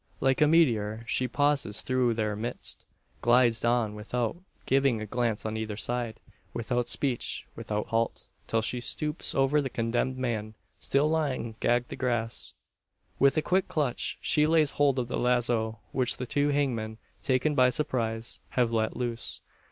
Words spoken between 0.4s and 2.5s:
a meteor she pauses through their